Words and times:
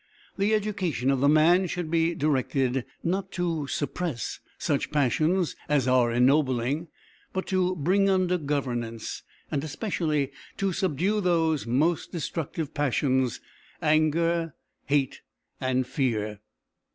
The 0.35 0.55
education 0.55 1.11
of 1.11 1.19
the 1.19 1.29
man 1.29 1.67
should 1.67 1.91
be 1.91 2.15
directed, 2.15 2.85
not 3.03 3.31
to 3.33 3.67
suppress 3.67 4.39
such 4.57 4.89
passions 4.89 5.55
as 5.69 5.87
are 5.87 6.11
ennobling, 6.11 6.87
but 7.33 7.45
to 7.49 7.75
bring 7.75 8.09
under 8.09 8.39
governance, 8.39 9.21
and 9.51 9.63
especially 9.63 10.31
to 10.57 10.73
subdue, 10.73 11.21
those 11.21 11.67
most 11.67 12.11
destructive 12.11 12.73
passions, 12.73 13.41
anger, 13.79 14.55
hate, 14.87 15.21
and 15.59 15.85
fear. 15.85 16.39